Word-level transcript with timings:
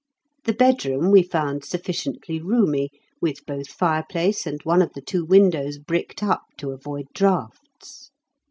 The 0.45 0.53
bedroom 0.53 1.11
we 1.11 1.21
found 1.21 1.63
sufficiently 1.63 2.41
roomy, 2.41 2.89
with 3.21 3.45
both 3.45 3.67
fireplace 3.67 4.47
and 4.47 4.59
one 4.63 4.81
of 4.81 4.93
the 4.93 5.01
two 5.01 5.23
windows 5.23 5.77
bricked 5.77 6.23
up 6.23 6.41
to 6.57 6.71
avoid 6.71 7.05
draughts. 7.13 8.09